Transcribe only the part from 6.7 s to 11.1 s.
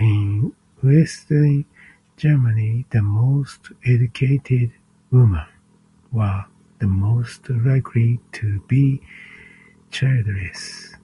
the most likely to be childless.